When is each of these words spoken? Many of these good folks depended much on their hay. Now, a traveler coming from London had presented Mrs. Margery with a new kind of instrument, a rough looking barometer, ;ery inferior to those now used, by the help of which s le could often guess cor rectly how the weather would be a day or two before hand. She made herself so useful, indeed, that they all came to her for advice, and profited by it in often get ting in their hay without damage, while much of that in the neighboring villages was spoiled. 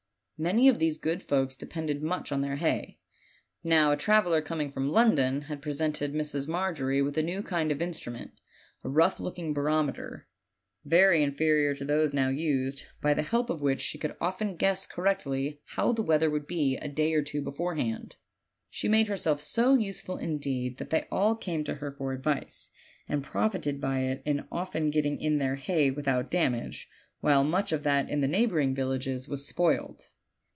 Many 0.41 0.67
of 0.69 0.79
these 0.79 0.97
good 0.97 1.21
folks 1.21 1.55
depended 1.55 2.01
much 2.01 2.31
on 2.31 2.41
their 2.41 2.55
hay. 2.55 2.97
Now, 3.63 3.91
a 3.91 3.95
traveler 3.95 4.41
coming 4.41 4.69
from 4.69 4.89
London 4.89 5.41
had 5.41 5.61
presented 5.61 6.15
Mrs. 6.15 6.47
Margery 6.47 6.99
with 6.99 7.15
a 7.15 7.21
new 7.21 7.43
kind 7.43 7.71
of 7.71 7.79
instrument, 7.79 8.31
a 8.83 8.89
rough 8.89 9.19
looking 9.19 9.53
barometer, 9.53 10.27
;ery 10.91 11.21
inferior 11.21 11.75
to 11.75 11.85
those 11.85 12.11
now 12.11 12.29
used, 12.29 12.85
by 13.03 13.13
the 13.13 13.21
help 13.21 13.51
of 13.51 13.61
which 13.61 13.89
s 13.89 13.93
le 13.93 13.99
could 14.01 14.17
often 14.19 14.55
guess 14.55 14.87
cor 14.87 15.05
rectly 15.05 15.59
how 15.75 15.91
the 15.91 16.01
weather 16.01 16.31
would 16.31 16.47
be 16.47 16.75
a 16.75 16.87
day 16.87 17.13
or 17.13 17.21
two 17.21 17.43
before 17.43 17.75
hand. 17.75 18.15
She 18.71 18.87
made 18.89 19.09
herself 19.09 19.39
so 19.41 19.75
useful, 19.75 20.17
indeed, 20.17 20.77
that 20.79 20.89
they 20.89 21.05
all 21.11 21.35
came 21.35 21.63
to 21.65 21.75
her 21.75 21.91
for 21.91 22.13
advice, 22.13 22.71
and 23.07 23.23
profited 23.23 23.79
by 23.79 23.99
it 23.99 24.23
in 24.25 24.47
often 24.51 24.89
get 24.89 25.03
ting 25.03 25.21
in 25.21 25.37
their 25.37 25.57
hay 25.57 25.91
without 25.91 26.31
damage, 26.31 26.89
while 27.19 27.43
much 27.43 27.71
of 27.71 27.83
that 27.83 28.09
in 28.09 28.21
the 28.21 28.27
neighboring 28.27 28.73
villages 28.73 29.29
was 29.29 29.47
spoiled. 29.47 30.07